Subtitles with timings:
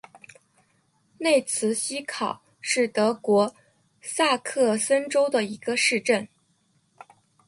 [1.19, 3.53] 内茨希考是德国
[4.01, 6.27] 萨克森州的一个市镇。